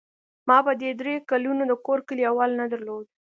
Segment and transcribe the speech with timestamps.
[0.47, 3.05] ما په دې درېو کلونو د کور کلي احوال نه درلود.